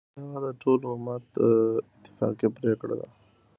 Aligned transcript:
همدغه 0.15 0.39
د 0.45 0.47
ټول 0.61 0.79
امت 0.93 1.25
اتفاقی 1.43 2.47
پریکړه 2.57 2.95
ده، 2.99 3.07